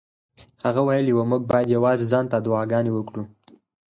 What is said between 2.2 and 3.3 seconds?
ته دعاګانې وکړو.